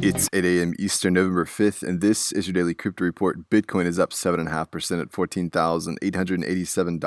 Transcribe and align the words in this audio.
It's 0.00 0.28
8 0.32 0.44
a.m. 0.44 0.74
Eastern, 0.78 1.14
November 1.14 1.44
5th, 1.44 1.82
and 1.82 2.00
this 2.00 2.30
is 2.30 2.46
your 2.46 2.52
daily 2.52 2.72
crypto 2.72 3.02
report. 3.04 3.50
Bitcoin 3.50 3.84
is 3.84 3.98
up 3.98 4.10
7.5% 4.10 5.00
at 5.02 5.10
$14,887. 5.10 7.00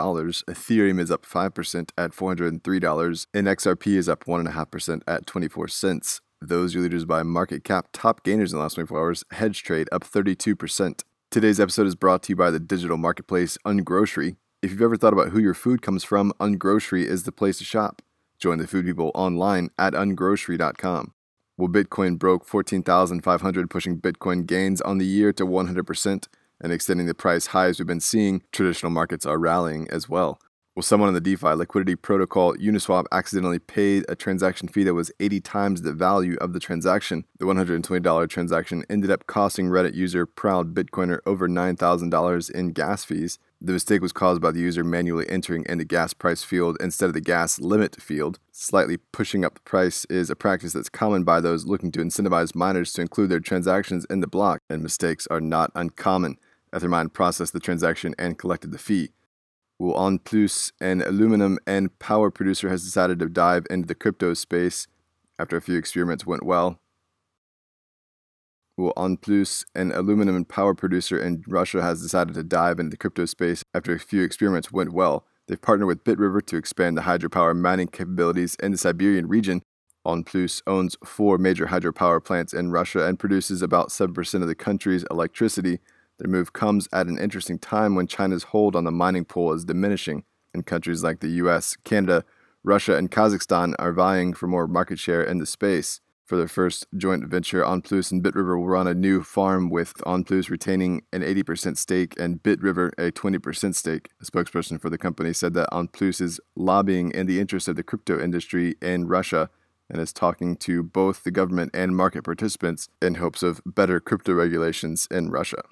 Ethereum 0.43 0.99
is 0.99 1.09
up 1.09 1.25
5% 1.25 1.91
at 1.97 2.11
$403. 2.11 3.27
And 3.33 3.47
XRP 3.47 3.87
is 3.95 4.09
up 4.09 4.25
1.5% 4.25 5.01
at 5.07 5.25
24 5.25 5.67
cents. 5.69 6.19
Those 6.41 6.75
are 6.75 6.81
leaders 6.81 7.05
by 7.05 7.23
market 7.23 7.63
cap. 7.63 7.87
Top 7.93 8.23
gainers 8.25 8.51
in 8.51 8.57
the 8.57 8.63
last 8.63 8.73
24 8.73 8.99
hours. 8.99 9.23
Hedge 9.31 9.63
trade 9.63 9.87
up 9.93 10.03
32%. 10.03 11.03
Today's 11.29 11.61
episode 11.61 11.87
is 11.87 11.95
brought 11.95 12.23
to 12.23 12.33
you 12.33 12.35
by 12.35 12.51
the 12.51 12.59
digital 12.59 12.97
marketplace 12.97 13.57
Ungrocery. 13.65 14.35
If 14.61 14.69
you've 14.69 14.81
ever 14.81 14.97
thought 14.97 15.13
about 15.13 15.29
who 15.29 15.39
your 15.39 15.53
food 15.53 15.81
comes 15.81 16.03
from, 16.03 16.33
Ungrocery 16.41 17.05
is 17.05 17.23
the 17.23 17.31
place 17.31 17.59
to 17.59 17.63
shop. 17.63 18.01
Join 18.37 18.57
the 18.57 18.67
food 18.67 18.85
people 18.85 19.11
online 19.15 19.69
at 19.79 19.93
ungrocery.com. 19.93 21.13
Well, 21.61 21.69
Bitcoin 21.69 22.17
broke 22.17 22.43
14,500, 22.43 23.69
pushing 23.69 24.01
Bitcoin 24.01 24.47
gains 24.47 24.81
on 24.81 24.97
the 24.97 25.05
year 25.05 25.31
to 25.33 25.45
100% 25.45 26.27
and 26.59 26.73
extending 26.73 27.05
the 27.05 27.13
price 27.13 27.45
highs 27.45 27.77
we've 27.77 27.85
been 27.85 27.99
seeing. 27.99 28.41
Traditional 28.51 28.91
markets 28.91 29.27
are 29.27 29.37
rallying 29.37 29.87
as 29.91 30.09
well. 30.09 30.41
Well, 30.75 30.81
someone 30.81 31.09
on 31.09 31.13
the 31.13 31.21
DeFi 31.21 31.49
liquidity 31.49 31.95
protocol 31.95 32.55
Uniswap 32.55 33.05
accidentally 33.11 33.59
paid 33.59 34.05
a 34.09 34.15
transaction 34.15 34.69
fee 34.69 34.85
that 34.85 34.95
was 34.95 35.11
80 35.19 35.39
times 35.41 35.83
the 35.83 35.93
value 35.93 36.35
of 36.41 36.53
the 36.53 36.59
transaction. 36.59 37.25
The 37.37 37.45
$120 37.45 38.27
transaction 38.27 38.83
ended 38.89 39.11
up 39.11 39.27
costing 39.27 39.67
Reddit 39.67 39.93
user 39.93 40.25
Proud 40.25 40.73
Bitcoiner 40.73 41.19
over 41.27 41.47
$9,000 41.47 42.49
in 42.49 42.71
gas 42.71 43.03
fees. 43.03 43.37
The 43.63 43.73
mistake 43.73 44.01
was 44.01 44.11
caused 44.11 44.41
by 44.41 44.49
the 44.49 44.59
user 44.59 44.83
manually 44.83 45.29
entering 45.29 45.67
in 45.69 45.77
the 45.77 45.85
gas 45.85 46.15
price 46.15 46.43
field 46.43 46.77
instead 46.79 47.05
of 47.05 47.13
the 47.13 47.21
gas 47.21 47.59
limit 47.59 48.01
field. 48.01 48.39
Slightly 48.51 48.97
pushing 48.97 49.45
up 49.45 49.53
the 49.53 49.61
price 49.61 50.03
is 50.05 50.31
a 50.31 50.35
practice 50.35 50.73
that's 50.73 50.89
common 50.89 51.23
by 51.23 51.39
those 51.41 51.67
looking 51.67 51.91
to 51.91 51.99
incentivize 51.99 52.55
miners 52.55 52.91
to 52.93 53.01
include 53.01 53.29
their 53.29 53.39
transactions 53.39 54.03
in 54.09 54.19
the 54.19 54.25
block, 54.25 54.61
and 54.67 54.81
mistakes 54.81 55.27
are 55.27 55.39
not 55.39 55.71
uncommon. 55.75 56.37
Ethermine 56.73 57.13
processed 57.13 57.53
the 57.53 57.59
transaction 57.59 58.15
and 58.17 58.39
collected 58.39 58.71
the 58.71 58.79
fee. 58.79 59.11
Well, 59.77 60.07
EN+, 60.07 60.19
an 60.79 61.03
aluminum 61.03 61.59
and 61.67 61.99
power 61.99 62.31
producer, 62.31 62.69
has 62.69 62.83
decided 62.83 63.19
to 63.19 63.29
dive 63.29 63.67
into 63.69 63.87
the 63.87 63.93
crypto 63.93 64.33
space 64.33 64.87
after 65.37 65.55
a 65.55 65.61
few 65.61 65.77
experiments 65.77 66.25
went 66.25 66.43
well. 66.43 66.80
Well, 68.81 68.93
EN+, 68.97 69.45
an 69.75 69.91
aluminum 69.91 70.43
power 70.43 70.73
producer 70.73 71.19
in 71.19 71.43
Russia, 71.47 71.83
has 71.83 72.01
decided 72.01 72.33
to 72.33 72.43
dive 72.43 72.79
into 72.79 72.89
the 72.89 72.97
crypto 72.97 73.25
space 73.25 73.63
after 73.75 73.93
a 73.93 73.99
few 73.99 74.23
experiments 74.23 74.71
went 74.71 74.91
well. 74.91 75.23
They've 75.47 75.61
partnered 75.61 75.87
with 75.87 76.03
BitRiver 76.03 76.43
to 76.47 76.57
expand 76.57 76.97
the 76.97 77.03
hydropower 77.03 77.55
mining 77.55 77.89
capabilities 77.89 78.55
in 78.55 78.71
the 78.71 78.79
Siberian 78.79 79.27
region. 79.27 79.61
EN+ 80.03 80.25
owns 80.65 80.97
four 81.05 81.37
major 81.37 81.67
hydropower 81.67 82.25
plants 82.25 82.55
in 82.55 82.71
Russia 82.71 83.05
and 83.05 83.19
produces 83.19 83.61
about 83.61 83.89
7% 83.89 84.41
of 84.41 84.47
the 84.47 84.55
country's 84.55 85.05
electricity. 85.11 85.79
Their 86.17 86.31
move 86.31 86.53
comes 86.53 86.89
at 86.91 87.05
an 87.05 87.19
interesting 87.19 87.59
time 87.59 87.93
when 87.93 88.07
China's 88.07 88.45
hold 88.45 88.75
on 88.75 88.85
the 88.85 88.91
mining 88.91 89.25
pool 89.25 89.53
is 89.53 89.63
diminishing, 89.63 90.23
and 90.55 90.65
countries 90.65 91.03
like 91.03 91.19
the 91.19 91.29
US, 91.43 91.77
Canada, 91.83 92.25
Russia, 92.63 92.95
and 92.95 93.11
Kazakhstan 93.11 93.75
are 93.77 93.93
vying 93.93 94.33
for 94.33 94.47
more 94.47 94.67
market 94.67 94.97
share 94.97 95.21
in 95.21 95.37
the 95.37 95.45
space. 95.45 96.01
For 96.31 96.37
their 96.37 96.47
first 96.47 96.85
joint 96.95 97.25
venture, 97.25 97.61
EN+ 97.61 97.81
and 97.83 98.23
BitRiver 98.23 98.57
will 98.57 98.65
run 98.65 98.87
a 98.87 98.93
new 98.93 99.21
farm 99.21 99.69
with 99.69 99.93
EN+ 100.07 100.23
retaining 100.29 101.01
an 101.11 101.23
80% 101.23 101.75
stake 101.75 102.17
and 102.17 102.41
BitRiver 102.41 102.93
a 102.97 103.11
20% 103.11 103.75
stake. 103.75 104.11
A 104.21 104.23
spokesperson 104.23 104.79
for 104.79 104.89
the 104.89 104.97
company 104.97 105.33
said 105.33 105.53
that 105.55 105.67
EN+ 105.73 105.89
is 106.21 106.39
lobbying 106.55 107.11
in 107.11 107.25
the 107.25 107.41
interest 107.41 107.67
of 107.67 107.75
the 107.75 107.83
crypto 107.83 108.17
industry 108.17 108.75
in 108.81 109.09
Russia 109.09 109.49
and 109.89 109.99
is 109.99 110.13
talking 110.13 110.55
to 110.55 110.81
both 110.81 111.25
the 111.25 111.31
government 111.31 111.71
and 111.73 111.97
market 111.97 112.23
participants 112.23 112.87
in 113.01 113.15
hopes 113.15 113.43
of 113.43 113.61
better 113.65 113.99
crypto 113.99 114.31
regulations 114.31 115.09
in 115.11 115.31
Russia. 115.31 115.63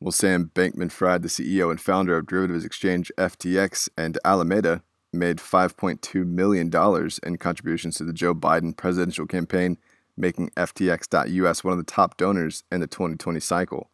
Well, 0.00 0.10
Sam 0.10 0.50
Bankman 0.52 0.90
Fried, 0.90 1.22
the 1.22 1.28
CEO 1.28 1.70
and 1.70 1.80
founder 1.80 2.16
of 2.16 2.26
derivatives 2.26 2.64
exchange 2.64 3.12
FTX 3.16 3.88
and 3.96 4.18
Alameda, 4.24 4.82
made 5.12 5.36
$5.2 5.36 6.26
million 6.26 6.72
in 7.22 7.36
contributions 7.36 7.96
to 7.98 8.04
the 8.04 8.12
Joe 8.12 8.34
Biden 8.34 8.76
presidential 8.76 9.26
campaign 9.26 9.78
making 10.16 10.50
FTX.us 10.50 11.64
one 11.64 11.72
of 11.72 11.78
the 11.78 11.90
top 11.90 12.16
donors 12.16 12.64
in 12.70 12.80
the 12.80 12.86
2020 12.86 13.40
cycle. 13.40 13.90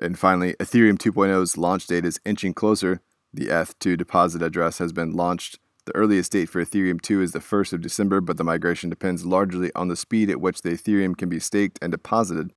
And 0.00 0.18
finally, 0.18 0.54
Ethereum 0.54 0.98
2.0's 0.98 1.56
launch 1.56 1.86
date 1.86 2.04
is 2.04 2.20
inching 2.24 2.54
closer. 2.54 3.02
The 3.32 3.46
ETH2 3.46 3.96
deposit 3.96 4.42
address 4.42 4.78
has 4.78 4.92
been 4.92 5.12
launched. 5.12 5.58
The 5.86 5.96
earliest 5.96 6.32
date 6.32 6.48
for 6.48 6.64
Ethereum 6.64 7.00
2 7.00 7.22
is 7.22 7.32
the 7.32 7.38
1st 7.38 7.74
of 7.74 7.80
December, 7.80 8.20
but 8.20 8.36
the 8.36 8.44
migration 8.44 8.90
depends 8.90 9.24
largely 9.24 9.70
on 9.74 9.88
the 9.88 9.96
speed 9.96 10.30
at 10.30 10.40
which 10.40 10.62
the 10.62 10.70
Ethereum 10.70 11.16
can 11.16 11.28
be 11.28 11.40
staked 11.40 11.78
and 11.82 11.90
deposited. 11.90 12.52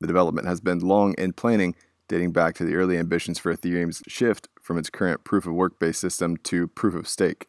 The 0.00 0.06
development 0.06 0.46
has 0.46 0.60
been 0.60 0.80
long 0.80 1.14
in 1.14 1.32
planning, 1.32 1.74
dating 2.08 2.32
back 2.32 2.54
to 2.56 2.64
the 2.64 2.74
early 2.74 2.98
ambitions 2.98 3.38
for 3.38 3.54
Ethereum's 3.54 4.02
shift 4.06 4.48
from 4.60 4.78
its 4.78 4.90
current 4.90 5.24
proof 5.24 5.46
of 5.46 5.54
work 5.54 5.78
based 5.78 6.00
system 6.00 6.36
to 6.44 6.68
proof 6.68 6.94
of 6.94 7.08
stake. 7.08 7.48